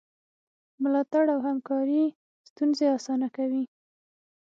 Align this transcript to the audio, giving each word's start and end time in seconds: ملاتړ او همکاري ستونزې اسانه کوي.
ملاتړ 0.83 1.25
او 1.35 1.39
همکاري 1.47 2.03
ستونزې 2.49 2.85
اسانه 2.97 3.27
کوي. 3.37 3.63